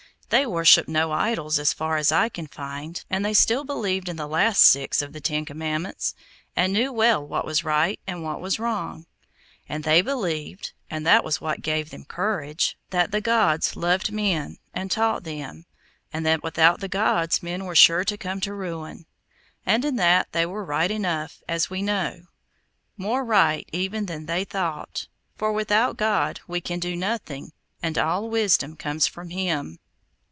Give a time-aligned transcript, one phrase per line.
[0.33, 4.15] They worshipped no idols, as far as I can find; and they still believed in
[4.15, 6.15] the last six of the ten commandments,
[6.55, 9.07] and knew well what was right and what was wrong.
[9.67, 14.57] And they believed (and that was what gave them courage) that the gods loved men,
[14.73, 15.65] and taught them,
[16.13, 19.07] and that without the gods men were sure to come to ruin.
[19.65, 25.09] And in that they were right enough, as we know—more right even than they thought;
[25.35, 27.51] for without God we can do nothing,
[27.83, 29.79] and all wisdom comes from Him.